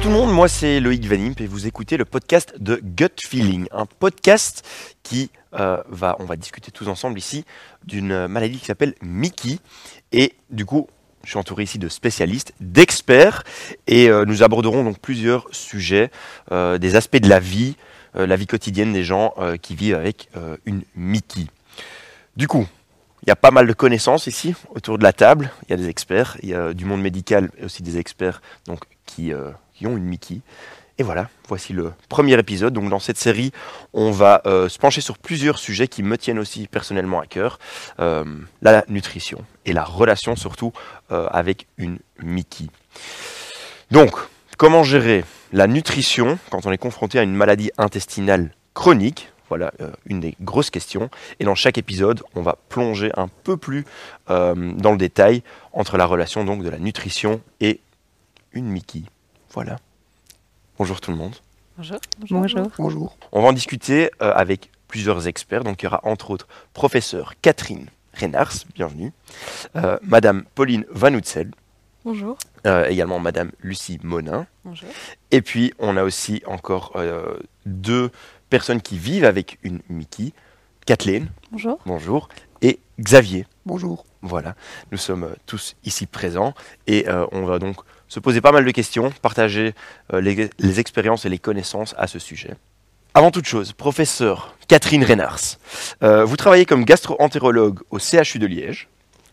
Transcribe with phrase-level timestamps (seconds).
[0.00, 3.66] tout le monde, moi c'est Loïc Vanimp et vous écoutez le podcast de Gut Feeling,
[3.70, 4.66] un podcast
[5.02, 7.44] qui euh, va, on va discuter tous ensemble ici
[7.84, 9.58] d'une maladie qui s'appelle Mickey
[10.12, 10.88] et du coup
[11.24, 13.44] je suis entouré ici de spécialistes, d'experts
[13.86, 16.10] et euh, nous aborderons donc plusieurs sujets,
[16.50, 17.76] euh, des aspects de la vie,
[18.14, 20.30] la vie quotidienne des gens qui vivent avec
[20.64, 21.46] une Mickey.
[22.36, 22.66] Du coup,
[23.22, 25.52] il y a pas mal de connaissances ici autour de la table.
[25.68, 28.42] Il y a des experts, il y a du monde médical et aussi des experts
[28.66, 29.32] donc, qui,
[29.86, 30.40] ont une Mickey.
[30.98, 32.74] Et voilà, voici le premier épisode.
[32.74, 33.52] Donc dans cette série,
[33.94, 37.58] on va euh, se pencher sur plusieurs sujets qui me tiennent aussi personnellement à cœur.
[38.00, 38.24] Euh,
[38.60, 40.72] la nutrition et la relation surtout
[41.08, 42.66] avec une Mickey.
[43.90, 44.12] Donc,
[44.56, 49.32] comment gérer la nutrition quand on est confronté à une maladie intestinale chronique?
[49.48, 51.10] Voilà euh, une des grosses questions.
[51.40, 53.84] Et dans chaque épisode, on va plonger un peu plus
[54.30, 55.42] euh, dans le détail
[55.72, 57.80] entre la relation donc de la nutrition et
[58.52, 59.02] une Mickey.
[59.52, 59.78] Voilà.
[60.78, 61.34] Bonjour tout le monde.
[61.76, 61.98] Bonjour.
[62.30, 62.68] Bonjour.
[62.78, 63.16] Bonjour.
[63.32, 65.64] On va en discuter euh, avec plusieurs experts.
[65.64, 69.12] Donc il y aura entre autres professeur Catherine Renars, bienvenue.
[70.02, 71.50] Madame Pauline Van Houtzel.
[72.04, 72.36] Bonjour.
[72.64, 74.46] également Madame Lucie Monin.
[74.64, 74.88] Bonjour.
[75.30, 77.00] Et puis on a aussi encore
[77.66, 78.10] deux
[78.50, 80.32] personnes qui vivent avec une Mickey.
[80.86, 81.28] Kathleen.
[81.52, 81.78] Bonjour.
[81.86, 82.28] Bonjour.
[82.62, 83.46] Et Xavier.
[83.64, 84.04] Bonjour.
[84.22, 84.54] Voilà,
[84.92, 86.52] nous sommes euh, tous ici présents
[86.86, 87.76] et euh, on va donc
[88.10, 89.72] se poser pas mal de questions, partager
[90.12, 92.54] euh, les, expériences et les connaissances à ce sujet.
[93.14, 95.56] Avant toute chose, professeur Catherine Reynars,
[96.00, 98.88] vous travaillez comme gastro-entérologue au CHU de Liège.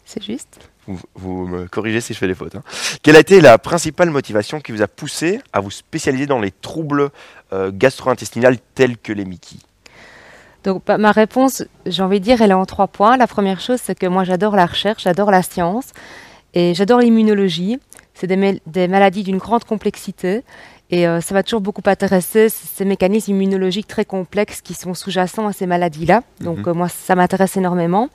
[0.08, 0.70] C'est juste.
[1.16, 2.56] Vous, me corrigez si je fais des fautes.
[2.56, 2.64] Hein.
[3.04, 6.52] Quelle a été la principale motivation qui vous a poussé à vous spécialiser dans les
[6.52, 7.10] troubles
[7.52, 9.58] euh, gastro-intestinales tels que les Mickey
[10.64, 13.16] donc bah, ma réponse, j'ai envie de dire, elle est en trois points.
[13.16, 15.92] La première chose, c'est que moi j'adore la recherche, j'adore la science
[16.54, 17.80] et j'adore l'immunologie.
[18.20, 20.44] C'est des, maladies d'une grande complexité
[20.90, 25.48] et euh, ça va toujours beaucoup intéresser ces mécanismes immunologiques très complexes qui sont sous-jacents
[25.48, 26.24] à ces maladies-là.
[26.42, 26.70] Donc mhm.
[26.70, 28.10] euh, moi, ça m'intéresse énormément.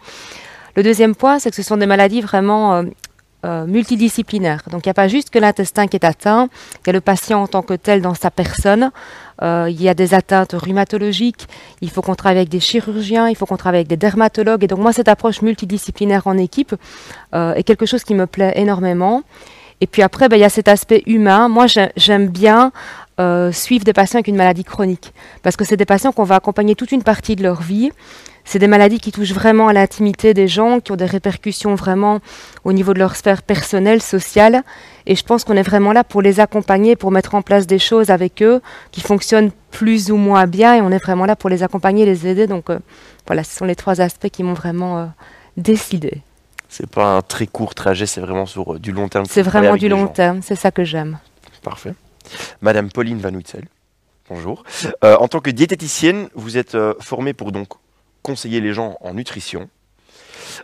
[0.74, 2.82] Le deuxième point, c'est que ce sont des maladies vraiment
[3.44, 4.62] euh, multidisciplinaires.
[4.70, 6.48] Donc il n'y a pas juste que l'intestin qui est atteint,
[6.82, 8.90] il y a le patient en tant que tel dans sa personne,
[9.42, 11.48] il y a des atteintes rhumatologiques,
[11.80, 14.62] il faut qu'on travaille avec des chirurgiens, il faut qu'on travaille avec des dermatologues.
[14.62, 16.76] Et donc moi, cette approche multidisciplinaire en équipe
[17.32, 19.24] est quelque chose qui me plaît énormément.
[19.82, 21.48] Et puis après, ben, il y a cet aspect humain.
[21.48, 21.66] Moi,
[21.96, 22.70] j'aime bien
[23.52, 25.12] suivre des patients avec une maladie chronique,
[25.42, 27.90] parce que c'est des patients qu'on va accompagner toute une partie de leur vie.
[28.44, 32.20] C'est des maladies qui touchent vraiment à l'intimité des gens, qui ont des répercussions vraiment
[32.64, 34.62] au niveau de leur sphère personnelle, sociale.
[35.06, 37.78] Et je pense qu'on est vraiment là pour les accompagner, pour mettre en place des
[37.78, 38.60] choses avec eux
[38.90, 40.74] qui fonctionnent plus ou moins bien.
[40.74, 42.46] Et on est vraiment là pour les accompagner, les aider.
[42.46, 42.78] Donc euh,
[43.26, 45.06] voilà, ce sont les trois aspects qui m'ont vraiment euh,
[45.56, 46.22] décidé.
[46.72, 49.26] C'est pas un très court trajet, c'est vraiment sur euh, du long terme.
[49.26, 51.18] C'est vraiment du long terme, c'est ça que j'aime.
[51.62, 51.94] Parfait.
[52.62, 53.64] Madame Pauline Van Huitzel,
[54.28, 54.64] bonjour.
[55.02, 57.68] en tant que diététicienne, vous êtes formée pour donc
[58.22, 59.68] conseiller les gens en nutrition.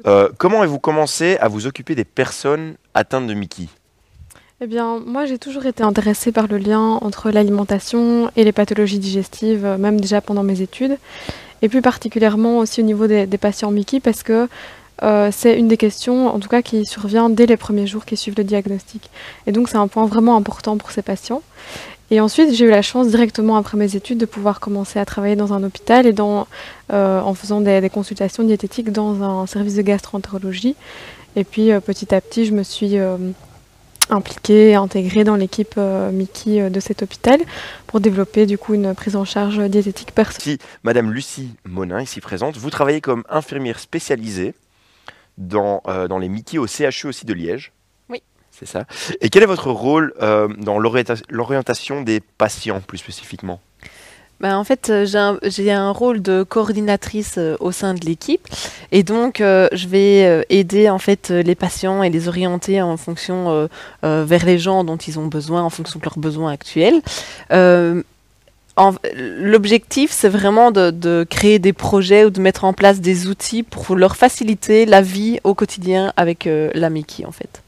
[0.07, 3.69] Euh, comment avez-vous commencé à vous occuper des personnes atteintes de Mickey?
[4.61, 8.99] Eh bien, moi, j'ai toujours été intéressée par le lien entre l'alimentation et les pathologies
[8.99, 10.99] digestives, euh, même déjà pendant mes études,
[11.63, 14.49] et plus particulièrement aussi au niveau des, patients Mickey, parce que
[15.03, 18.17] euh, c'est une des questions, en tout cas, qui survient dès les premiers jours qui
[18.17, 19.11] suivent le diagnostic.
[19.47, 21.43] Et donc, c'est un point vraiment important pour ces patients.
[22.11, 25.37] Et ensuite, j'ai eu la chance directement après mes études de pouvoir commencer à travailler
[25.37, 30.75] dans un hôpital et euh, en faisant des, consultations diététiques dans un service de gastroentérologie.
[31.37, 32.97] Et puis euh, petit à petit, je me suis
[34.09, 35.79] impliquée, intégrée dans l'équipe
[36.11, 37.41] Mickey de cet hôpital
[37.87, 40.57] pour développer du coup une prise en charge diététique personnelle.
[40.85, 44.55] Madame Lucie Monin, ici présente, vous travaillez comme infirmière spécialisée
[45.39, 47.73] dans, dans les Mickey au CHU aussi de Liège.
[48.59, 48.85] C'est ça.
[49.21, 53.61] Et quel est votre rôle euh, dans l'orientation des patients plus spécifiquement?
[54.41, 58.49] Ben, en fait, euh, j'ai un, rôle de coordinatrice euh, au sein de l'équipe
[58.91, 63.69] et donc je vais aider en fait les patients et les orienter en fonction
[64.03, 67.03] vers les gens dont ils ont besoin, en fonction de leurs besoins actuels.
[69.15, 73.63] L'objectif, c'est vraiment de, de, créer des projets ou de mettre en place des outils
[73.63, 77.63] pour leur faciliter la vie au quotidien avec la Mickey en fait.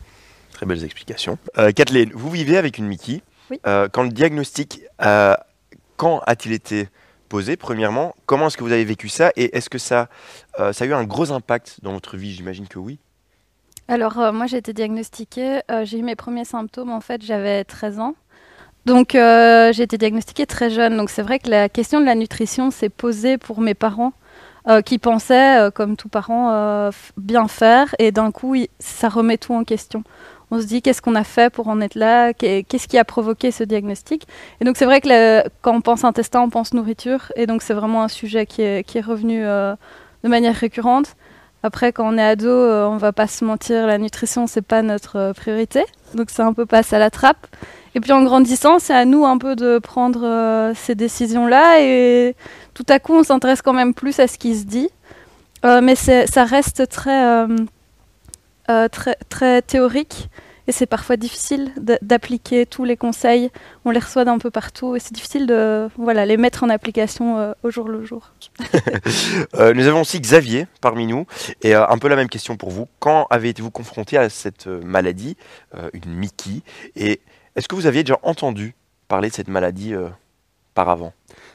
[0.60, 1.38] Très belles explications.
[1.56, 3.22] Euh, Kathleen, vous vivez avec une Mickey.
[3.50, 3.58] Oui.
[3.66, 5.34] Euh, quand le diagnostic, euh,
[5.96, 6.90] quand a-t-il été
[7.30, 10.10] posé Premièrement, comment est-ce que vous avez vécu ça Et est-ce que ça,
[10.58, 12.32] ça a eu un gros impact dans votre vie?
[12.32, 12.98] J'imagine que oui.
[13.88, 15.60] Alors, moi, j'ai été diagnostiquée.
[15.84, 18.14] j'ai eu mes premiers symptômes, en fait, j'avais 13 ans.
[18.86, 20.96] Donc, j'ai été diagnostiquée très jeune.
[20.96, 24.12] Donc, c'est vrai que la question de la nutrition s'est posée pour mes parents.
[24.84, 30.04] qui pensaient, comme tout parent, bien faire, et d'un coup, ça remet tout en question
[30.50, 33.50] on se dit qu'est-ce qu'on a fait pour en être là, qu'est-ce qui a provoqué
[33.50, 34.26] ce diagnostic?
[34.60, 37.74] Et donc c'est vrai que quand on pense intestin, on pense nourriture, et donc c'est
[37.74, 39.74] vraiment un sujet qui est, revenu euh,
[40.24, 41.16] de manière récurrente.
[41.62, 44.82] Après, quand on est ado, euh, on va pas se mentir, la nutrition c'est pas
[44.82, 45.84] notre euh, priorité,
[46.14, 47.46] donc c'est un peu passe à la trappe.
[47.94, 52.36] Et puis en grandissant, c'est à nous un peu de prendre ces décisions-là, et
[52.72, 54.88] tout à coup, on s'intéresse quand même plus à ce qui se dit.
[55.64, 57.46] mais ça reste très
[58.70, 60.28] euh, très, très théorique
[60.70, 63.50] et c'est parfois difficile d'appliquer tous les conseils.
[63.84, 67.38] On les reçoit d'un peu partout et c'est difficile de voilà, les mettre en application
[67.38, 68.32] euh, au jour le jour.
[69.54, 71.26] Euh, nous avons aussi Xavier parmi nous
[71.62, 72.86] et un peu la même question pour vous.
[73.00, 75.36] Quand avez-vous confronté à cette maladie,
[75.92, 76.62] une Mickey?
[76.94, 77.20] Et
[77.56, 78.74] est-ce que vous aviez déjà entendu
[79.08, 79.94] parler de cette maladie
[80.74, 81.12] par avant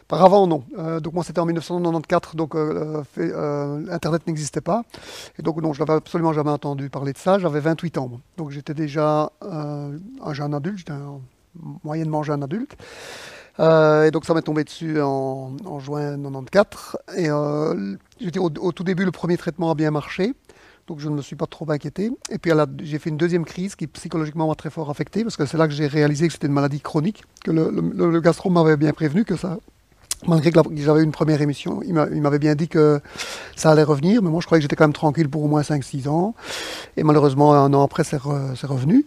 [0.07, 0.63] par avant, non.
[0.78, 4.84] Euh, donc moi, c'était en 1994, donc euh, euh, Internet n'existait pas.
[5.40, 7.40] Et donc non, je n'avais absolument jamais entendu parler de ça.
[7.40, 8.12] J'avais 28 ans.
[8.38, 11.19] Donc j'étais déjà un jeune adulte, j'étais un
[11.84, 12.75] moyennement jeune adulte.
[13.60, 16.98] et donc ça m'est tombé dessus en, juin 94.
[17.18, 20.34] Et au, au, tout début, le premier traitement a bien marché.
[20.86, 22.12] Donc je ne me suis pas trop inquiété.
[22.30, 22.52] Et puis
[22.84, 25.68] j'ai fait une deuxième crise qui psychologiquement m'a très fort affecté parce que c'est là
[25.68, 29.25] que j'ai réalisé que c'était une maladie chronique, que le, le gastro m'avait bien prévenu
[29.25, 29.57] que ça
[30.27, 33.00] malgré que j'avais une première émission, il m'avait bien dit que
[33.56, 35.62] ça allait revenir, mais moi je croyais que j'étais quand même tranquille pour au moins
[35.62, 36.36] 5-6 ans.
[36.98, 39.06] Et malheureusement, un an après, c'est revenu.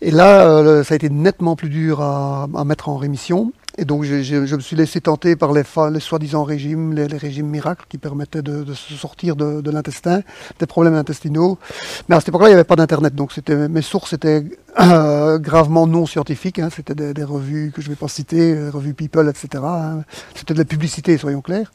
[0.00, 3.52] Et là, euh, ça a été nettement plus dur à mettre en rémission.
[3.78, 5.64] Et donc je, me suis laissé tenter par les,
[6.00, 10.20] soi-disant régimes, les, régimes miracles qui permettaient de, se sortir de, l'intestin,
[10.58, 11.58] des problèmes intestinaux.
[12.08, 14.44] Mais à cette époque-là, il n'y avait pas d'Internet, donc mes sources étaient
[14.78, 16.58] euh, gravement non scientifiques.
[16.58, 16.68] Hein.
[16.74, 19.64] C'était des, revues que je ne vais pas citer, des revues People, etc.
[19.66, 20.04] Hein.
[20.34, 21.72] C'était de la publicité, soyons clairs.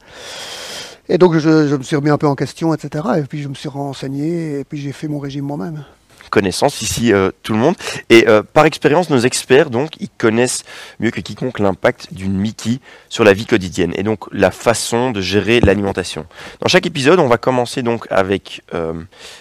[1.08, 3.04] Et donc je, me suis remis un peu en question, etc.
[3.18, 5.84] Et puis je me suis renseigné, et puis j'ai fait mon régime moi-même
[6.28, 7.74] connaissance ici euh, tout le monde.
[8.10, 10.64] Et euh, par expérience, nos experts, donc, ils connaissent
[11.00, 15.20] mieux que quiconque l'impact d'une Mickey sur la vie quotidienne et donc la façon de
[15.20, 16.26] gérer l'alimentation.
[16.60, 18.94] Dans chaque épisode, on va commencer donc avec euh,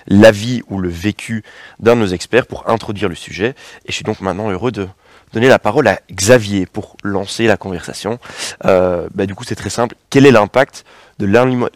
[0.07, 1.44] l'avis ou le vécu
[1.80, 3.50] d'un de nos experts pour introduire le sujet.
[3.86, 4.88] Et je suis donc maintenant heureux de
[5.33, 8.18] donner la parole à Xavier pour lancer la conversation.
[8.63, 9.95] Bah, du coup, c'est très simple.
[10.10, 10.86] Quel est l'impact
[11.19, 11.25] de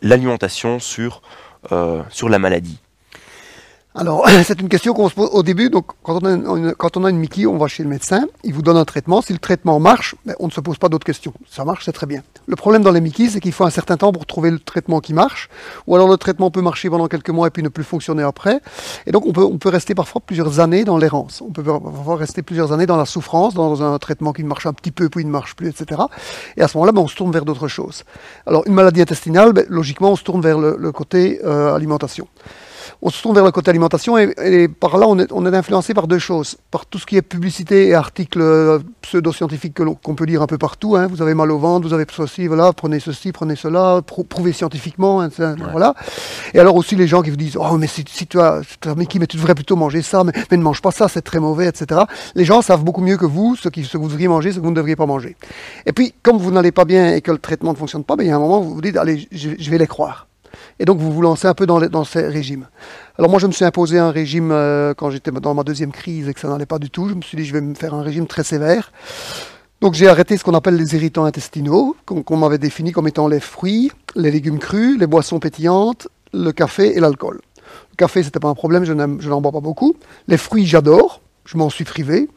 [0.02, 1.22] l'alimentation sur
[1.70, 2.80] la maladie?
[3.94, 5.70] Alors, c'est une question qu'on se pose au début.
[5.70, 8.62] Donc, quand on, a une, quand on Mickey, on va chez le médecin, il vous
[8.62, 9.22] donne un traitement.
[9.22, 11.34] Si le traitement marche, ben, on ne se pose pas d'autres questions.
[11.50, 12.24] Ça marche, c'est très bien.
[12.48, 15.02] Le problème dans les Mickey, c'est qu'il faut un certain temps pour trouver le traitement
[15.02, 15.50] qui marche.
[15.88, 18.62] Ou alors le traitement peut marcher pendant quelques mois et puis ne plus fonctionner après.
[19.08, 21.42] Et donc, on peut, rester parfois plusieurs années dans l'errance.
[21.42, 24.74] On peut parfois rester plusieurs années dans la souffrance, dans un traitement qui marche un
[24.74, 26.02] petit peu, puis il ne marche plus, etc.
[26.56, 28.06] Et à ce moment-là, ben, on se tourne vers d'autres choses.
[28.46, 32.28] Alors, une maladie intestinale, ben, logiquement, on se tourne vers le, côté euh, alimentation
[33.02, 35.94] on se tourne vers le côté alimentation et, par là, on est, on est, influencé
[35.94, 36.58] par deux choses.
[36.72, 40.58] Par tout ce qui est publicité et articles euh, pseudo-scientifiques qu'on peut lire un peu
[40.58, 40.96] partout.
[40.96, 41.08] Hein.
[41.08, 45.22] Vous avez mal au ventre, vous avez ceci, voilà, prenez ceci, prenez cela, prouvez scientifiquement,
[45.22, 45.30] hein,
[45.72, 45.96] voilà.
[46.54, 48.62] Et alors aussi les gens qui vous disent, oh mais si, tu as,
[48.96, 51.40] mais qui, mais tu devrais plutôt manger ça, mais, ne mange pas ça, c'est très
[51.40, 52.02] mauvais, etc.
[52.36, 54.58] Les gens savent beaucoup mieux que vous ce, qui, ce que vous devriez manger, ce
[54.58, 55.36] que vous ne devriez pas manger.
[55.86, 58.24] Et puis, comme vous n'allez pas bien et que le traitement ne fonctionne pas, ben,
[58.24, 60.28] il y a un moment où vous vous dites, allez, je vais les croire.
[60.82, 62.68] Et donc vous vous lancez un peu dans, ces régimes.
[63.20, 66.28] Alors moi je me suis imposé un régime euh, quand j'étais dans ma deuxième crise
[66.28, 67.08] et que ça n'allait pas du tout.
[67.08, 68.92] Je me suis dit je vais me faire un régime très sévère.
[69.82, 73.40] Donc j'ai arrêté ce qu'on appelle les irritants intestinaux, qu'on m'avait défini comme étant les
[73.40, 77.42] fruits, les légumes crus, les boissons pétillantes, le café et l'alcool.
[77.92, 79.96] Le café c'était pas un problème, je n'en bois pas beaucoup.
[80.28, 82.28] Les fruits j'adore, je m'en suis privé.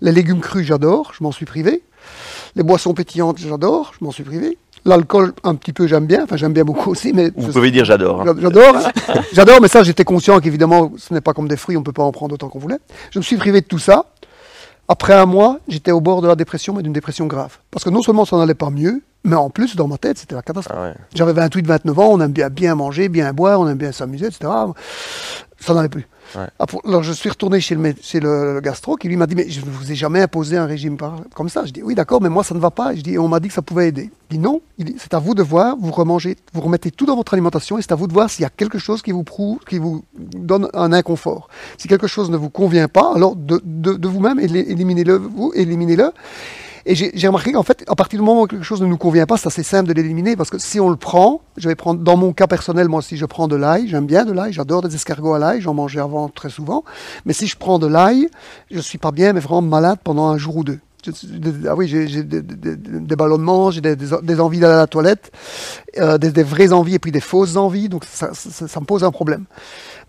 [0.00, 1.84] Les légumes crus j'adore, je m'en suis privé.
[2.56, 4.58] Les boissons pétillantes j'adore, je m'en suis privé.
[4.88, 6.24] L'alcool, un petit peu, j'aime bien.
[6.24, 7.12] Enfin, j'aime bien beaucoup aussi.
[7.12, 8.22] Mais Vous pouvez dire j'adore.
[8.22, 8.34] Hein.
[8.40, 8.76] J'adore.
[9.34, 11.92] j'adore, mais ça, j'étais conscient qu'évidemment, ce n'est pas comme des fruits, on ne peut
[11.92, 12.78] pas en prendre autant qu'on voulait.
[13.10, 14.06] Je me suis privé de tout ça.
[14.88, 17.58] Après un mois, j'étais au bord de la dépression, mais d'une dépression grave.
[17.70, 20.34] Parce que non seulement ça n'allait pas mieux, mais en plus, dans ma tête, c'était
[20.34, 20.78] la catastrophe.
[20.80, 23.92] Ah J'avais 28, 29 ans, on aime bien, bien manger, bien boire, on aime bien
[23.92, 24.50] s'amuser, etc.
[25.60, 26.06] Ça n'allait plus.
[26.36, 26.48] Ah,
[26.84, 28.20] alors je suis retourné chez le, chez
[28.62, 30.96] gastro qui lui m'a dit mais je ne vous ai jamais imposé un régime
[31.34, 31.64] comme ça.
[31.64, 32.94] Je dis oui d'accord mais moi ça ne va pas.
[32.94, 34.10] Je dis on m'a dit que ça pouvait aider.
[34.30, 34.60] Il dit non,
[34.98, 37.92] c'est à vous de voir, vous remangez, vous remettez tout dans votre alimentation et c'est
[37.92, 39.24] à vous de voir s'il y a quelque chose qui vous
[39.68, 41.48] qui vous donne un inconfort.
[41.78, 46.12] Si quelque chose ne vous convient pas, alors de, de, de vous-même éliminez-le, vous éliminez-le.
[46.90, 49.26] Et j'ai remarqué qu'en fait, à partir du moment où quelque chose ne nous convient
[49.26, 52.00] pas, c'est assez simple de l'éliminer parce que si on le prend, je vais prendre,
[52.00, 54.80] dans mon cas personnel, moi, si je prends de l'ail, j'aime bien de l'ail, j'adore
[54.80, 56.84] des escargots à l'ail, j'en mangeais avant très souvent.
[57.26, 58.30] Mais si je prends de l'ail,
[58.70, 60.78] je suis pas bien, mais vraiment malade pendant un jour ou deux.
[61.66, 65.30] Ah oui, j'ai des, des, ballonnements, j'ai des, envies d'aller à la toilette,
[65.98, 69.10] euh, des, vraies envies et puis des fausses envies, donc ça, ça, me pose un
[69.10, 69.44] problème.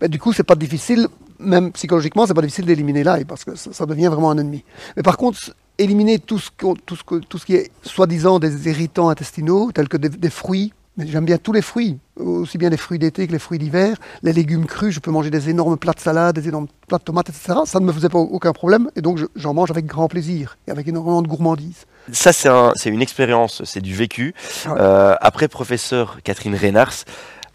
[0.00, 1.08] Mais du coup, c'est pas difficile
[1.38, 4.64] même psychologiquement, c'est pas difficile d'éliminer l'ail parce que ça, ça devient vraiment un ennemi.
[4.96, 5.38] Mais par contre,
[5.82, 6.50] éliminer tout ce,
[6.86, 10.30] tout ce, que- tout ce qui est soi-disant des irritants intestinaux, tels que des, des
[10.30, 10.72] fruits.
[10.98, 13.96] J'aime bien tous les fruits, aussi bien les fruits d'été que les fruits d'hiver.
[14.22, 17.04] Les légumes crus, je peux manger des énormes plats de salade, des énormes plats de
[17.04, 17.60] tomates, etc.
[17.64, 20.58] Ça ne me faisait pas aucun problème et donc je- j'en mange avec grand plaisir
[20.66, 21.86] et avec énormément de gourmandise.
[22.12, 24.34] Ça, c'est un- c'est une expérience, c'est du vécu.
[24.66, 24.72] Ouais.
[24.78, 26.92] Euh, après, professeur Catherine Reynars,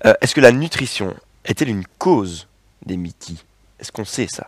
[0.05, 1.13] euh, est-ce que la nutrition
[1.43, 2.47] est-elle une cause
[2.85, 3.33] des Mickey
[3.79, 4.47] Est-ce qu'on sait ça?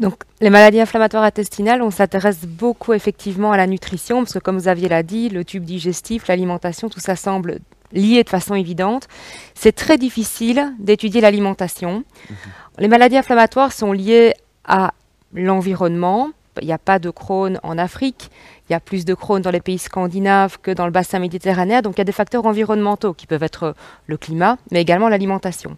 [0.00, 4.58] Donc, les maladies inflammatoires intestinales, on s'intéresse beaucoup effectivement à la nutrition, parce que comme
[4.58, 7.60] vous aviez l'a dit, le tube digestif, l'alimentation, tout ça semble
[7.92, 9.06] lié de façon évidente.
[9.54, 12.04] C'est très difficile d'étudier l'alimentation.
[12.78, 14.34] Les maladies inflammatoires sont liées
[14.64, 14.92] à
[15.32, 16.30] l'environnement.
[16.60, 18.30] Il n'y a pas de Crohn en Afrique,
[18.68, 21.82] il y a plus de Crohn dans les pays scandinaves que dans le bassin méditerranéen,
[21.82, 23.74] donc il y a des facteurs environnementaux qui peuvent être
[24.06, 25.76] le climat, mais également l'alimentation.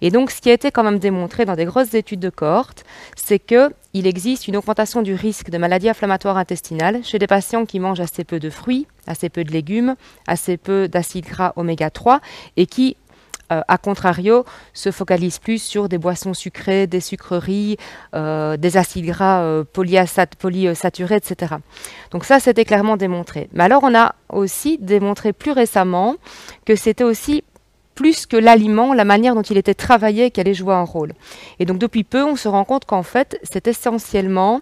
[0.00, 2.84] Et donc, ce qui a été quand même démontré dans des grosses études de cohorte,
[3.14, 7.78] c'est qu'il existe une augmentation du risque de maladies inflammatoires intestinales chez des patients qui
[7.78, 9.94] mangent assez peu de fruits, assez peu de légumes,
[10.26, 12.20] assez peu d'acides gras oméga 3
[12.56, 12.96] et qui,
[13.54, 17.76] euh, à contrario, se focalisent plus sur des boissons sucrées, des sucreries,
[18.14, 21.54] euh, des acides gras euh, polysaturés, etc.
[22.10, 23.48] Donc ça, c'était clairement démontré.
[23.52, 26.16] Mais alors, on a aussi démontré plus récemment
[26.64, 27.44] que c'était aussi
[27.94, 31.12] plus que l'aliment, la manière dont il était travaillé qui allait jouer un rôle.
[31.60, 34.60] Et donc depuis peu, on se rend compte qu'en fait, c'est essentiellement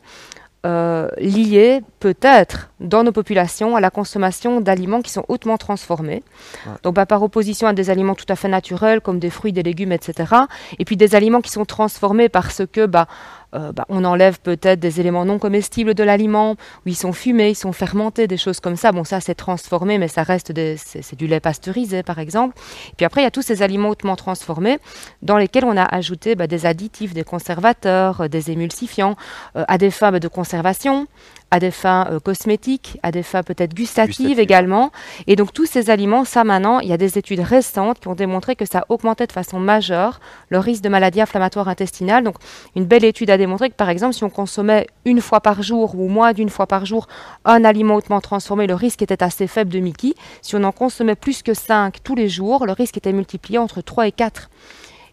[0.64, 6.24] euh, lié peut-être dans nos populations à la consommation d'aliments qui sont hautement transformés.
[6.66, 6.72] Ouais.
[6.82, 9.62] Donc bah, par opposition à des aliments tout à fait naturels comme des fruits, des
[9.62, 10.34] légumes, etc.
[10.80, 13.06] Et puis des aliments qui sont transformés parce que bah,
[13.54, 17.50] euh, bah, on enlève peut-être des éléments non comestibles de l'aliment, ou ils sont fumés,
[17.50, 18.92] ils sont fermentés, des choses comme ça.
[18.92, 22.56] Bon, ça c'est transformé, mais ça reste des, c'est, du lait pasteurisé par exemple.
[22.90, 24.78] Et puis après, il y a tous ces aliments hautement transformés
[25.20, 29.16] dans lesquels on a ajouté bah, des additifs, des conservateurs, euh, des émulsifiants,
[29.56, 31.06] euh, à des fins de conservation,
[31.52, 34.90] à des fins euh, cosmétiques, à des fins peut-être gustatives, également.
[35.26, 38.14] Et donc tous ces aliments, ça maintenant, il y a des études récentes qui ont
[38.14, 40.18] démontré que ça augmentait de façon majeure
[40.48, 42.24] le risque de maladies inflammatoires intestinales.
[42.24, 42.36] Donc
[42.74, 45.94] une belle étude a démontré que par exemple, si on consommait une fois par jour
[45.94, 47.06] ou moins d'une fois par jour
[47.44, 50.14] un aliment hautement transformé, le risque était assez faible de Mickey.
[50.40, 53.82] Si on en consommait plus que 5 tous les jours, le risque était multiplié entre
[53.82, 54.48] 3 et 4.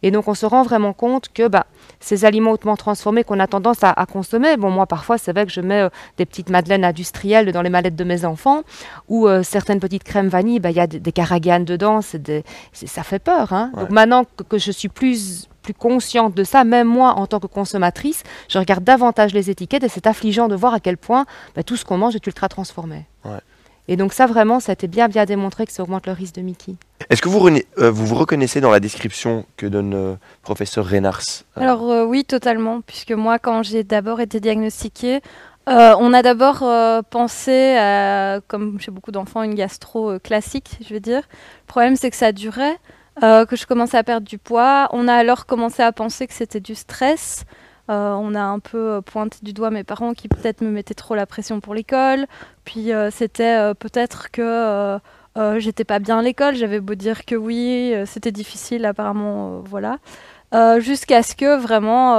[0.04, 1.66] Et donc on se rend vraiment compte que bah,
[2.00, 5.46] ces aliments hautement transformés qu'on a tendance à, à consommer, bon moi parfois c'est vrai
[5.46, 8.62] que je mets euh, des petites madeleines industrielles dans les mallettes de mes enfants,
[9.10, 12.44] ou euh, certaines petites crèmes vanille, bah, il y a des, des caraganes dedans, des-
[12.74, 13.52] ça fait peur.
[13.54, 13.82] Hein Ouais.
[13.82, 17.40] Donc maintenant que, que je suis plus plus consciente de ça, même moi en tant
[17.42, 21.26] que consommatrice, je regarde davantage les étiquettes et c'est affligeant de voir à quel point
[21.56, 23.06] bah, tout ce qu'on mange est ultra transformé.
[23.92, 26.36] Et donc ça vraiment, ça a été bien bien démontré que ça augmente le risque
[26.36, 26.76] de Mickey.
[27.10, 31.22] Est-ce que vous, euh, vous vous reconnaissez dans la description que donne euh, professeur Reynars
[31.58, 35.22] Euh, Alors euh, oui, totalement, puisque moi, quand j'ai d'abord été diagnostiquée,
[35.68, 40.78] euh, on a d'abord euh, pensé à, comme chez beaucoup d'enfants, une gastro euh, classique,
[40.88, 41.24] je veux dire.
[41.64, 42.78] Le problème, c'est que ça durait,
[43.24, 44.88] euh, que je commençais à perdre du poids.
[44.92, 47.44] On a alors commencé à penser que c'était du stress.
[47.90, 50.94] Euh, on a un peu euh, pointé du doigt mes parents qui peut-être me mettaient
[50.94, 52.28] trop la pression pour l'école.
[52.64, 55.00] Puis euh, c'était peut-être que
[55.58, 56.56] j'étais pas bien à l'école.
[56.56, 59.98] J'avais beau dire que oui, c'était difficile apparemment, voilà.
[60.80, 62.16] Jusqu'à ce que vraiment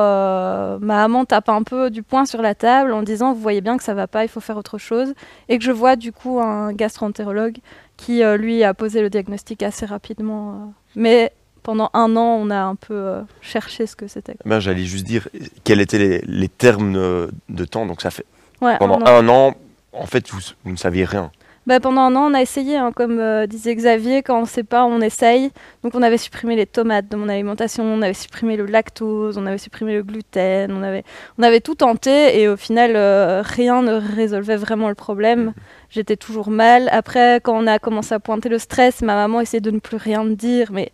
[0.79, 3.77] ma maman tape un peu du poing sur la table en disant vous voyez bien
[3.77, 5.15] que ça va pas, il faut faire autre chose.
[5.49, 7.59] Et que je vois du coup un gastroentérologue
[7.97, 10.73] qui lui a posé le diagnostic assez rapidement.
[10.97, 14.35] Mais pendant un an, on a un peu euh, cherché ce que c'était.
[14.45, 15.29] ben, J'allais juste dire
[15.65, 17.87] quels étaient les, les termes euh, de temps.
[17.87, 18.27] Donc ça fait
[18.61, 19.25] Ouais, pendant un an.
[19.25, 19.55] un an,
[19.93, 21.31] en fait, vous, vous ne saviez rien.
[21.67, 24.47] Bah, pendant un an, on a essayé, hein, comme euh, disait Xavier, quand on ne
[24.47, 25.51] sait pas, on essaye.
[25.85, 29.47] Donc on avait supprimé les tomates de mon alimentation, on avait supprimé le lactose, on
[29.47, 31.05] avait supprimé le gluten, on avait,
[31.39, 35.53] on avait tout tenté et au final, euh, rien ne résolvait vraiment le problème.
[35.91, 36.89] J'étais toujours mal.
[36.93, 39.99] Après, quand on a commencé à pointer le stress, ma maman essayait de ne plus
[39.99, 40.91] rien me dire, mais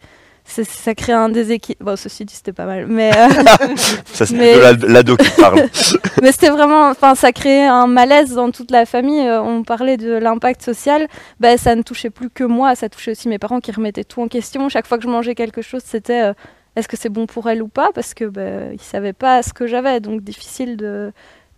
[0.47, 1.85] ça crée un déséquilibre.
[1.85, 2.87] Bon, ceci dit, c'était pas mal.
[2.87, 3.29] Mais, euh,
[4.07, 5.65] Ça, c'est Mais- de la- l'ado qui parle.
[6.23, 9.27] mais c'était vraiment, enfin, ça créait un malaise dans toute la famille.
[9.27, 11.09] Euh, on parlait de l'impact social.
[11.41, 14.23] Ben, ça ne touchait plus que moi, ça touchait aussi mes parents qui remettaient tout
[14.23, 14.69] en question.
[14.69, 16.33] Chaque fois que je mangeais quelque chose, c'était euh,
[16.77, 17.91] est-ce que c'est bon pour elle ou pas?
[17.95, 21.13] Parce que ben, ils savaient pas ce que j'avais, donc difficile de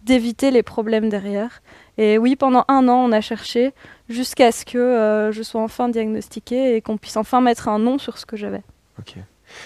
[0.05, 1.61] d'éviter les problèmes derrière.
[1.99, 3.73] Et oui, pendant un an, on a cherché
[4.09, 7.99] jusqu'à ce que euh, je sois enfin diagnostiquée et qu'on puisse enfin mettre un nom
[7.99, 8.63] sur ce que j'avais.
[8.99, 9.15] Ok.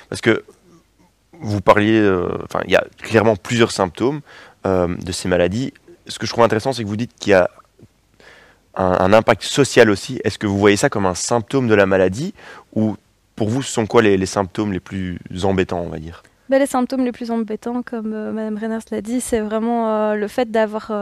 [0.09, 0.45] Parce que
[1.43, 4.21] vous parliez, euh, enfin, il y a clairement plusieurs symptômes
[4.65, 5.75] euh, de ces maladies.
[6.07, 7.51] Ce que je trouve intéressant, c'est que vous dites qu'il y a
[8.75, 10.21] un, impact social aussi.
[10.25, 12.33] Est-ce que vous voyez ça comme un symptôme de la maladie
[12.75, 12.97] ou
[13.37, 16.23] pour vous, ce sont quoi les, symptômes les plus embêtants, on va dire?
[16.49, 20.15] Ben, les symptômes les plus embêtants, comme euh, Madame Reiners l'a dit, c'est vraiment euh,
[20.15, 20.93] le fait d'avoir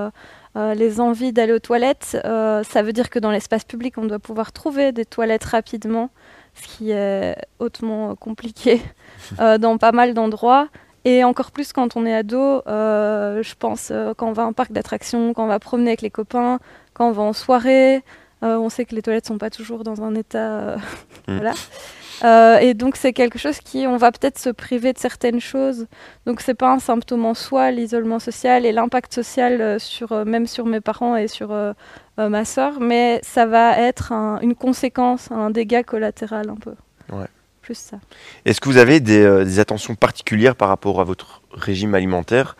[0.56, 2.18] les envies d'aller aux toilettes.
[2.22, 6.10] Ça veut dire que dans l'espace public, on doit pouvoir trouver des toilettes rapidement,
[6.54, 8.80] ce qui est hautement compliqué
[9.40, 10.68] euh, dans pas mal d'endroits.
[11.04, 14.46] Et encore plus quand on est ado, euh, je pense euh, quand on va à
[14.46, 16.58] un parc d'attractions, quand on va promener avec les copains,
[16.92, 18.02] quand on va en soirée.
[18.42, 20.76] On sait que les toilettes sont pas toujours dans un état.
[21.28, 21.34] Mm.
[21.36, 21.52] voilà.
[22.22, 25.86] Euh, et donc c'est quelque chose qui, on va peut-être se priver de certaines choses.
[26.26, 30.24] Donc c'est pas un symptôme en soi, l'isolement social et l'impact social euh, sur euh,
[30.24, 31.72] même sur mes parents et sur euh,
[32.18, 36.74] ma sœur, mais ça va être un- une conséquence, un dégât collatéral un peu.
[37.10, 37.26] Ouais.
[37.62, 37.98] Plus ça.
[38.44, 42.56] Est-ce que vous avez des, euh, des attentions particulières par rapport à votre régime alimentaire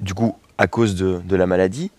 [0.00, 1.90] Du coup, à cause de, de la maladie?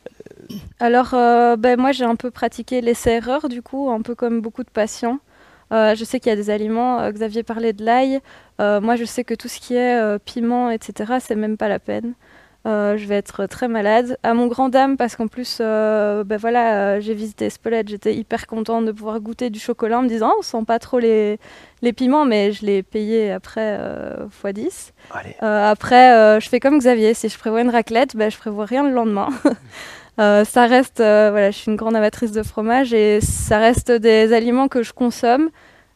[0.80, 4.64] Alors, euh, ben, moi, j'ai un peu pratiqué l'essai-erreur, du coup, un peu comme beaucoup
[4.64, 5.20] de patients.
[5.72, 8.20] Euh, je sais qu'il y a des aliments, euh, Xavier parlait de l'ail.
[8.62, 11.80] Euh, moi, je sais que tout ce qui est piment, etc., c'est même pas la
[11.80, 12.14] peine.
[12.66, 14.18] Euh, je vais être très malade.
[14.24, 18.16] À mon grand dame, parce qu'en plus, euh, ben voilà, euh, j'ai visité Spolette, j'étais
[18.16, 20.98] hyper contente de pouvoir goûter du chocolat en me disant, oh, on sent pas trop
[20.98, 21.40] les,
[21.84, 24.94] les piments, mais je l'ai payé après euh, x 10.
[25.12, 25.36] Allez.
[25.44, 27.14] Euh, après, je fais comme Xavier.
[27.14, 29.30] Si je prévois une raclette, ben, je prévois rien le lendemain.
[30.20, 33.92] Euh, ça reste, euh, voilà, je suis une grande amatrice de fromage et ça reste
[33.92, 35.50] des aliments que je consomme,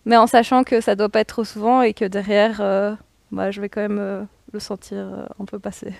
[0.05, 2.93] mais en sachant que ça doit pas être trop souvent et que derrière, euh,
[3.31, 5.05] bah, je vais quand même le sentir
[5.39, 5.93] un peu passer.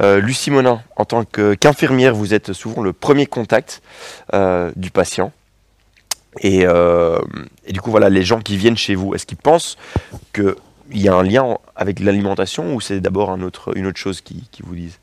[0.00, 3.82] Euh, Lucie Monin, en tant qu'infirmière, vous êtes souvent le premier contact
[4.76, 5.32] du patient.
[6.40, 6.64] Et,
[7.68, 9.76] du coup, voilà, les gens qui viennent chez vous, est-ce qu'ils pensent
[10.32, 10.54] qu'il
[10.92, 14.74] y a un lien avec l'alimentation ou c'est d'abord une autre chose qui, qui vous
[14.74, 14.98] disent?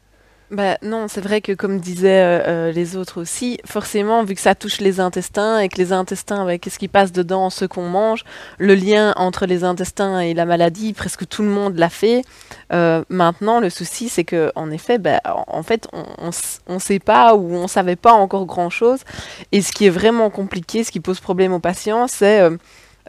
[0.50, 4.40] Bah, non, c'est vrai que comme disaient euh, euh, les autres aussi, forcément, vu que
[4.40, 7.90] ça touche les intestins et que les intestins, ouais, qu'est-ce qui passe dedans, ce qu'on
[7.90, 8.24] mange,
[8.58, 12.22] le lien entre les intestins et la maladie, presque tout le monde l'a fait.
[12.72, 17.36] Euh, maintenant, le souci, c'est que en effet, bah, en fait, on ne sait pas
[17.36, 19.02] ou on savait pas encore grand-chose.
[19.52, 22.40] Et ce qui est vraiment compliqué, ce qui pose problème aux patients, c'est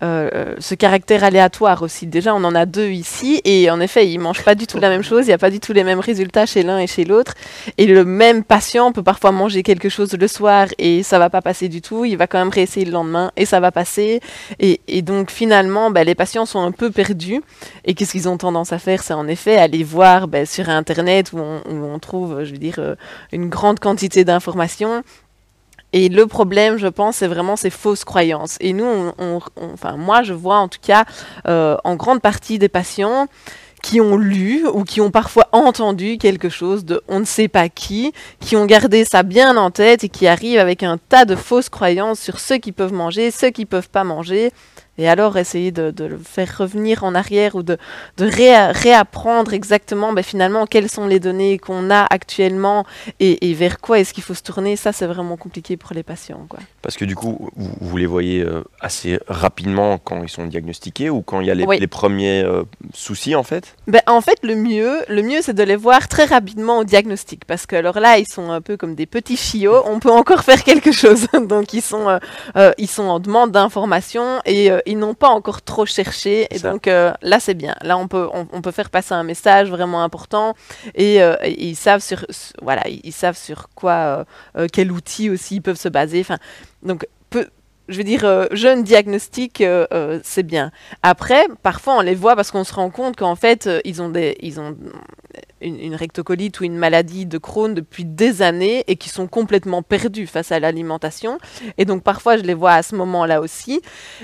[0.03, 2.07] euh, ce caractère aléatoire aussi.
[2.07, 4.89] Déjà, on en a deux ici, et en effet, ils mangent pas du tout la
[4.89, 7.05] même chose, il n'y a pas du tout les mêmes résultats chez l'un et chez
[7.05, 7.35] l'autre.
[7.77, 11.43] Et le même patient peut parfois manger quelque chose le soir et ça va pas
[11.43, 14.21] passer du tout, il va quand même réessayer le lendemain et ça va passer.
[14.59, 17.43] Et, et donc finalement, bah, les patients sont un peu perdus.
[17.85, 19.03] Et qu'est-ce qu'ils ont tendance à faire?
[19.03, 22.59] C'est en effet aller voir bah, sur Internet où on, où on trouve, je veux
[22.59, 22.95] dire, euh,
[23.33, 25.03] une grande quantité d'informations.
[25.93, 28.57] Et le problème, je pense, c'est vraiment ces fausses croyances.
[28.61, 29.41] Et nous, on,
[29.73, 31.05] enfin moi, je vois en tout cas
[31.47, 33.27] euh, en grande partie des patients
[33.83, 37.69] qui ont lu ou qui ont parfois entendu quelque chose de on ne sait pas
[37.69, 41.37] qui, qui ont gardé ça bien en tête et qui arrivent avec un tas de
[41.37, 44.51] fausses croyances sur ceux qui peuvent manger, ceux qui peuvent pas manger.
[44.99, 47.79] Et alors essayer de, de le faire revenir en arrière ou de,
[48.17, 52.85] de réa- réapprendre exactement ben, finalement quelles sont les données qu'on a actuellement
[53.21, 56.03] et, et vers quoi est-ce qu'il faut se tourner, ça c'est vraiment compliqué pour les
[56.03, 56.45] patients.
[56.49, 56.59] Quoi.
[56.83, 61.11] Parce que du coup, vous, vous les voyez euh, assez rapidement quand ils sont diagnostiqués
[61.11, 61.79] ou quand il y a les, Oui.
[61.79, 63.77] les premiers euh, soucis en fait?
[63.87, 67.45] Ben, en fait, le mieux, le mieux, c'est de les voir très rapidement au diagnostic,
[67.45, 69.83] parce que alors là, ils sont un peu comme des petits chiots.
[69.87, 71.27] On peut encore faire quelque chose.
[71.49, 72.19] Donc, ils sont,
[72.57, 76.47] euh, ils sont en demande d'informations et ils n'ont pas encore trop cherché.
[76.51, 76.71] Et Ça.
[76.71, 77.75] donc euh, là, c'est bien.
[77.83, 80.55] Là, on peut, on, on peut faire passer un message vraiment important
[80.95, 82.25] et, euh, et ils savent sur,
[82.63, 84.25] voilà, ils, ils savent sur quoi,
[84.57, 86.21] euh, quel outil aussi ils peuvent se baser.
[86.21, 86.39] Enfin,
[86.83, 87.47] donc peu,
[87.89, 90.71] je veux dire, euh, jeune diagnostic, euh, euh, c'est bien.
[91.03, 94.37] Après, parfois, on les voit parce qu'on se rend compte qu'en fait, ils ont, des,
[94.41, 94.77] ils ont
[95.63, 100.27] une, rectocolite ou une maladie de Crohn depuis des années et qui sont complètement perdus
[100.27, 101.39] face à l'alimentation.
[101.79, 103.81] Et donc, parfois, je les vois à ce moment-là aussi.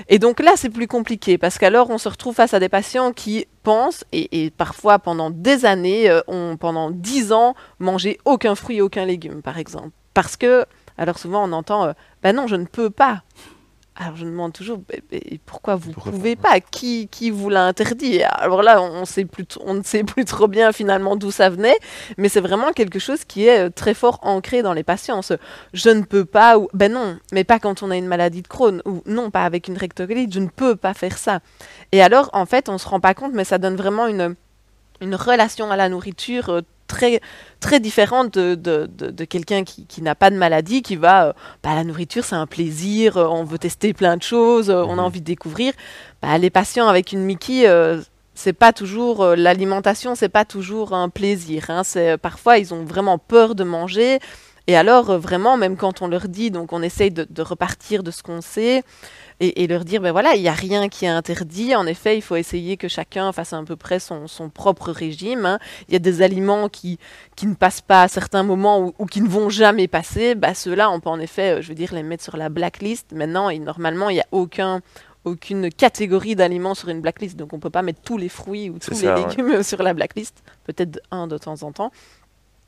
[0.09, 3.13] Et donc là, c'est plus compliqué parce qu'alors, on se retrouve face à des patients
[3.13, 9.05] qui pensent, et, parfois pendant des années, ont pendant dix ans mangé aucun fruit, aucun
[9.05, 9.89] légume, par exemple.
[10.13, 10.65] Parce que,
[10.99, 13.23] alors souvent, on entend, ben non, je ne peux pas.
[13.97, 14.81] Alors je me demande toujours
[15.45, 18.23] pourquoi vous ne pouvez pas Qui, qui vous l'a interdit?
[18.23, 21.49] Alors là, on, sait plus t- on ne sait plus trop bien finalement d'où ça
[21.49, 21.77] venait,
[22.17, 25.21] mais c'est vraiment quelque chose qui est euh, très fort ancré dans les patients.
[25.73, 28.49] je ne peux pas, ou ben non, mais pas quand on a une maladie de
[28.49, 31.39] Crohn, ou non, pas avec une rectocolite, je ne peux pas faire ça.
[31.93, 34.35] Et alors, en fait, on ne se rend pas compte, mais ça donne vraiment une,
[34.99, 37.21] une relation à la nourriture euh, très,
[37.59, 41.27] très différente de, de, de, de quelqu'un qui, qui n'a pas de maladie, qui va,
[41.27, 44.83] euh, bah, la nourriture c'est un plaisir, euh, on veut tester plein de choses, euh,
[44.83, 44.99] on a Mhm.
[44.99, 45.73] envie de découvrir.
[46.21, 47.65] Bah, les patients avec une Mickey,
[48.33, 51.65] c'est pas toujours l'alimentation, c'est pas toujours un plaisir.
[51.69, 51.83] hein.
[51.83, 54.19] C'est parfois ils ont vraiment peur de manger.
[54.67, 58.01] Et alors, euh, vraiment, même quand on leur dit, donc on essaye de, de repartir
[58.03, 58.83] de ce qu'on sait,
[59.39, 61.75] et, et leur dire, ben voilà, il n'y a rien qui est interdit.
[61.75, 65.45] En effet, il faut essayer que chacun fasse à peu près son, son propre régime.
[65.45, 65.59] hein.
[65.87, 66.99] Il y a des aliments qui,
[67.35, 70.35] qui ne passent pas à certains moments ou, ou qui ne vont jamais passer.
[70.35, 73.11] Bah, Ceux-là, on peut en effet, euh, je veux dire, les mettre sur la blacklist.
[73.11, 74.81] Maintenant, et normalement, il n'y a aucun
[75.25, 78.77] aucune catégorie d'aliments sur une blacklist, donc on peut pas mettre tous les fruits ou
[78.77, 79.27] tous ça, les ouais.
[79.27, 81.91] légumes sur la blacklist, peut-être un de temps en temps.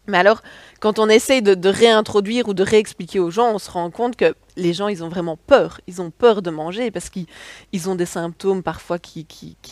[0.08, 0.42] Mais alors,
[0.80, 4.36] quand on essaye de, réintroduire ou de réexpliquer aux gens, on se rend compte que
[4.56, 5.82] les gens, ils ont vraiment peur.
[5.86, 7.28] Ils ont peur de manger parce qu'ils
[7.74, 9.28] ils ont des symptômes parfois qui,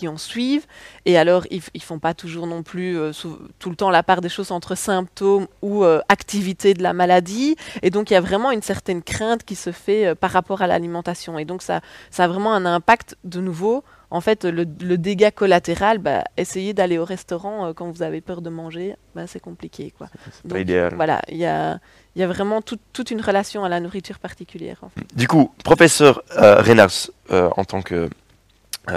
[0.07, 0.65] en suivent.
[1.05, 3.11] Et alors, ils, ils font pas toujours non plus euh,
[3.59, 7.55] tout le temps la part des choses entre symptômes ou euh, activité de la maladie.
[7.81, 10.61] Et donc, il y a vraiment une certaine crainte qui se fait euh, par rapport
[10.61, 11.39] à l'alimentation.
[11.39, 11.81] Et donc, ça
[12.17, 13.83] a vraiment un impact de nouveau.
[14.11, 18.21] En fait, le, le dégât collatéral, bah, essayez d'aller au restaurant euh, quand vous avez
[18.21, 19.93] peur de manger, bah, c'est compliqué.
[19.97, 20.07] Quoi.
[20.07, 20.93] pas Donc, idéal.
[20.95, 21.79] Voilà, il y a,
[22.15, 24.77] y a vraiment tout- toute une relation à la nourriture particulière.
[24.83, 25.01] en fait.
[25.15, 28.09] Du coup, professeur euh, Reynars, euh, en tant que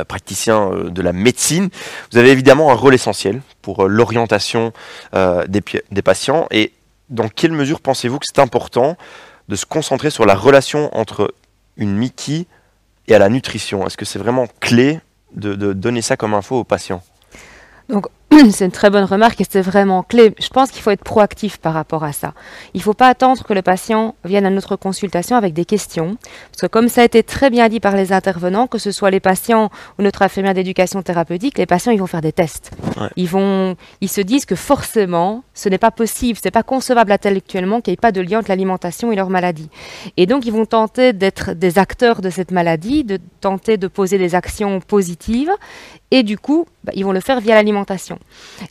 [0.07, 1.71] praticien de la médecine,
[2.13, 4.75] vous avez évidemment un rôle essentiel pour l'orientation
[5.15, 6.47] des, des patients.
[6.51, 6.75] Et
[7.09, 8.99] dans quelle mesure pensez-vous que c'est important
[9.49, 11.33] de se concentrer sur la relation entre
[11.79, 12.45] une Mickey
[13.09, 15.01] et à la nutrition Est-ce que c'est vraiment clé
[15.35, 17.03] de, donner ça comme info aux patients?
[18.51, 20.35] C'est une très bonne remarque et c'est vraiment clé.
[20.39, 22.35] Je pense qu'il faut être proactif par rapport à ça.
[22.75, 26.17] Il ne faut pas attendre que le patient vienne à notre consultation avec des questions.
[26.53, 29.11] Parce que comme ça a été très bien dit par les intervenants, que ce soit
[29.11, 32.71] les patients ou notre infirmière d'éducation thérapeutique, les patients, ils vont faire des tests.
[33.01, 33.09] Ouais.
[33.17, 37.13] Ils, vont, ils se disent que forcément, ce n'est pas possible, ce n'est pas concevable
[37.13, 39.71] intellectuellement qu'il n'y ait pas de lien entre l'alimentation et leur maladie.
[40.17, 44.19] Et donc, ils vont tenter d'être des acteurs de cette maladie, de tenter de poser
[44.19, 45.51] des actions positives.
[46.11, 48.18] Et du coup, bah, ils vont le faire via l'alimentation.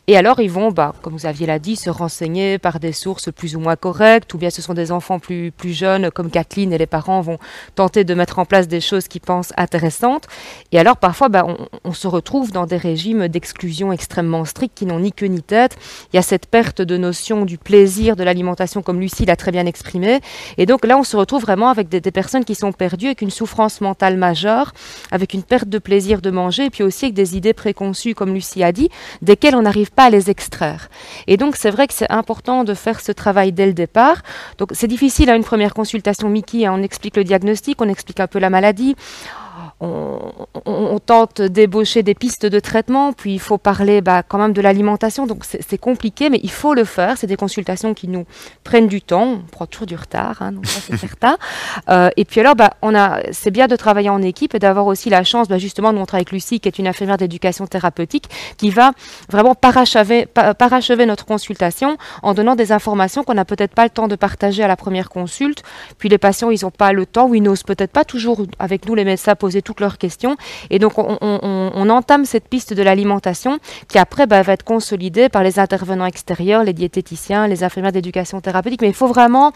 [0.06, 3.30] Et alors, ils vont, bah, comme vous aviez l'a dit, se renseigner par des sources
[3.32, 6.72] plus ou moins correctes, ou bien ce sont des enfants plus, plus jeunes, comme Kathleen,
[6.72, 7.38] et les parents vont
[7.74, 10.26] tenter de mettre en place des choses qu'ils pensent intéressantes.
[10.72, 11.46] Et alors, parfois, bah,
[11.84, 15.76] on, se retrouve dans des régimes d'exclusion extrêmement stricts qui n'ont ni queue ni tête.
[16.12, 19.50] Il y a cette perte de notion du plaisir de l'alimentation, comme Lucie l'a très
[19.50, 20.20] bien exprimé.
[20.58, 23.22] Et donc là, on se retrouve vraiment avec des, des personnes qui sont perdues, avec
[23.22, 24.72] une souffrance mentale majeure,
[25.10, 28.32] avec une perte de plaisir de manger, et puis aussi avec des idées préconçues, comme
[28.34, 28.90] Lucie a dit,
[29.54, 30.88] on n'arrive pas à les extraire.
[31.26, 34.22] Et donc, c'est vrai que c'est important de faire ce travail dès le départ.
[34.58, 38.20] Donc, c'est difficile à une première consultation, Mickey, hein, on explique le diagnostic, on explique
[38.20, 38.96] un peu la maladie.
[39.80, 44.60] On, tente d'ébaucher des pistes de traitement, puis il faut parler bah, quand même de
[44.60, 47.16] l'alimentation, donc c'est compliqué, mais il faut le faire.
[47.16, 48.26] C'est des consultations qui nous
[48.64, 51.38] prennent du temps, on prend toujours du retard, hein, donc c'est certain.
[51.88, 54.86] Euh, et puis alors, bah, on a, c'est bien de travailler en équipe et d'avoir
[54.86, 58.28] aussi la chance, bah, justement, de montrer avec Lucie, qui est une infirmière d'éducation thérapeutique,
[58.56, 58.92] qui va
[59.30, 63.90] vraiment parachever, pa- parachever notre consultation en donnant des informations qu'on n'a peut-être pas le
[63.90, 65.62] temps de partager à la première consulte.
[65.98, 68.86] Puis les patients, ils n'ont pas le temps ou ils n'osent peut-être pas toujours, avec
[68.86, 70.36] nous les médecins, poser toutes leurs questions.
[70.68, 73.58] Et donc, on, entame cette piste de l'alimentation
[73.88, 78.42] qui après bah, va être consolidée par les intervenants extérieurs, les diététiciens, les infirmières d'éducation
[78.42, 78.82] thérapeutique.
[78.82, 79.52] Mais il faut vraiment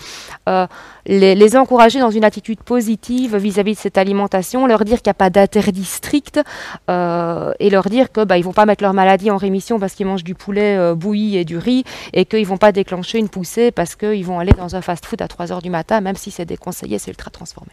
[0.48, 0.66] euh,
[1.04, 5.22] les, encourager dans une attitude positive vis-à-vis de cette alimentation, leur dire qu'il n'y a
[5.26, 6.40] pas d'interdit strict
[6.88, 9.92] euh, et leur dire que bah, ils vont pas mettre leur maladie en rémission parce
[9.92, 13.28] qu'ils mangent du poulet euh, bouilli et du riz et qu'ils vont pas déclencher une
[13.28, 16.30] poussée parce qu'ils vont aller dans un fast-food à 3 heures du matin, même si
[16.30, 17.72] c'est déconseillé, c'est ultra transformé.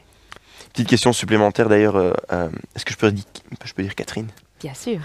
[0.73, 3.23] Petite question supplémentaire d'ailleurs, euh, euh, est-ce que je peux, dire,
[3.65, 4.27] je peux dire Catherine?
[4.61, 4.99] Bien sûr,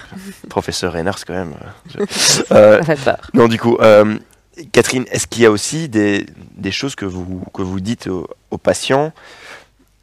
[0.48, 1.54] Professeur Reynars quand même.
[1.96, 2.14] euh, je-
[2.48, 3.30] ça fait peur.
[3.34, 3.78] Non, du coup,
[4.72, 8.28] Catherine, est-ce qu'il y a aussi des, des choses que vous, que vous dites aux,
[8.50, 9.12] aux patients,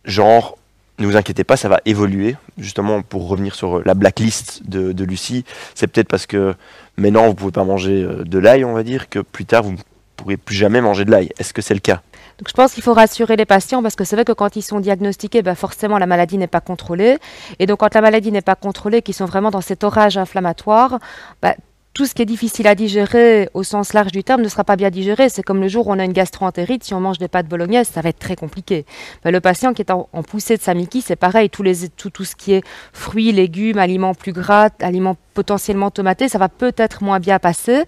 [0.05, 0.57] genre,
[0.99, 5.03] ne vous inquiétez pas, ça va évoluer, justement pour revenir sur la blacklist de, de
[5.03, 5.45] Lucie,
[5.75, 6.53] c'est peut-être parce que
[6.97, 9.77] maintenant vous pouvez pas manger de l'ail, on va dire, que plus tard vous ne
[10.17, 11.29] pourrez plus jamais manger de l'ail.
[11.39, 12.01] Est-ce que c'est le cas?
[12.47, 14.79] Je pense qu'il faut rassurer les patients parce que c'est vrai que quand ils sont
[14.79, 17.17] diagnostiqués, bah forcément la maladie n'est pas contrôlée.
[17.59, 20.99] Et donc quand la maladie n'est pas contrôlée, qu'ils sont vraiment dans cet orage inflammatoire,
[21.41, 21.55] bah,
[21.93, 24.75] tout ce qui est difficile à digérer au sens large du terme ne sera pas
[24.75, 25.27] bien digéré.
[25.29, 27.89] C'est comme le jour où on a une gastroentérite, si on mange des pâtes bolognaises,
[27.89, 28.85] ça va être très compliqué.
[29.23, 31.63] Bah, le patient qui est en, poussée de sa Mickey, c'est pareil, tout,
[32.09, 37.03] tout ce qui est fruits, légumes, aliments plus gras, aliments potentiellement tomatés, ça va peut-être
[37.03, 37.83] moins bien passer.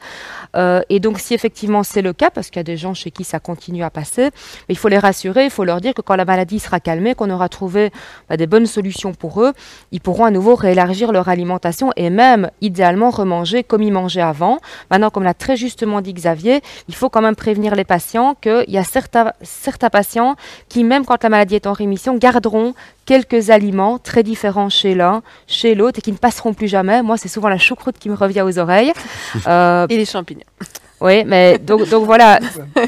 [0.55, 3.11] Euh, et donc si effectivement c'est le cas, parce qu'il y a des gens chez
[3.11, 4.29] qui ça continue à passer,
[4.69, 7.29] il faut les rassurer, il faut leur dire que quand la maladie sera calmée, qu'on
[7.29, 7.91] aura trouvé
[8.29, 9.53] bah, des bonnes solutions pour eux,
[9.91, 14.59] ils pourront à nouveau réélargir leur alimentation et même idéalement remanger comme ils mangeaient avant.
[14.91, 18.65] Maintenant, comme l'a très justement dit Xavier, il faut quand même prévenir les patients qu'il
[18.69, 20.35] y a certains patients
[20.69, 22.73] qui, même quand la maladie est en rémission, garderont
[23.05, 27.01] quelques aliments très différents chez l'un, chez l'autre et qui ne passeront plus jamais.
[27.01, 28.93] Moi, c'est souvent la choucroute qui me revient aux oreilles.
[29.47, 30.43] Euh, Et les champignons.
[31.01, 32.39] Oui, mais donc, donc voilà,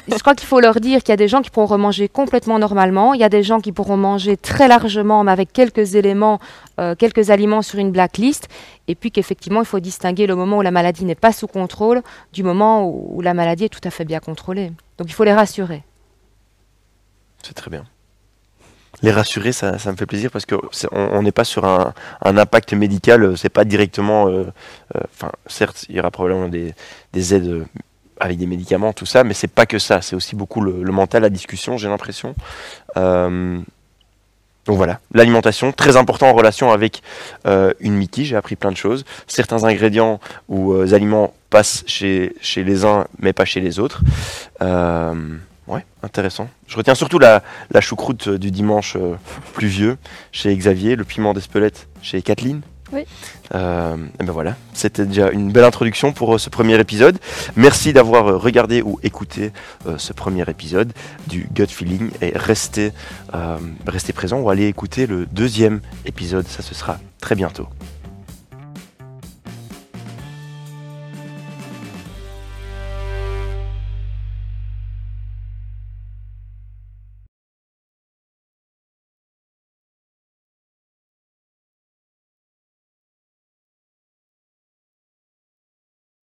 [0.07, 2.57] je crois qu'il faut leur dire qu'il y a des gens qui pourront remanger complètement
[2.59, 6.39] normalement, il y a des gens qui pourront manger très largement, mais avec quelques éléments,
[6.79, 8.47] euh, quelques aliments sur une blacklist,
[8.87, 12.01] et puis qu'effectivement, il faut distinguer le moment où la maladie n'est pas sous contrôle
[12.31, 14.71] du moment où, où la maladie est tout à fait bien contrôlée.
[14.97, 15.83] Donc il faut les rassurer.
[17.43, 17.83] C'est très bien.
[19.01, 20.55] Les rassurer, ça, ça me fait plaisir parce que
[20.91, 24.27] on n'est pas sur un, impact médical, euh, c'est pas directement.
[24.29, 24.45] euh,
[24.95, 25.01] euh,
[25.47, 26.73] certes, il y aura probablement des,
[27.13, 27.65] des aides
[28.19, 30.01] avec des médicaments, tout ça, mais c'est pas que ça.
[30.01, 32.35] C'est aussi beaucoup le, mental, la discussion, j'ai l'impression.
[32.95, 37.03] Donc voilà, l'alimentation, très important en relation avec
[37.45, 39.03] une Mickey, j'ai appris plein de choses.
[39.27, 44.01] Certains ingrédients ou aliments passent chez, chez les uns, mais pas chez les autres.
[45.67, 46.47] Ouais, intéressant.
[46.67, 49.15] Je retiens surtout la, la choucroute euh, du dimanche euh,
[49.53, 49.97] pluvieux
[50.31, 52.61] chez Xavier, le piment d'Espelette chez Kathleen.
[52.93, 53.03] Oui.
[53.55, 57.17] Euh, et ben voilà, c'était déjà une belle introduction pour euh, ce premier épisode.
[57.55, 59.51] Merci d'avoir regardé ou écouté
[59.97, 60.93] ce premier épisode
[61.25, 62.91] du Gut Feeling et restez,
[63.87, 67.67] restez présents ou allez écouter le deuxième épisode, ça ce sera très bientôt.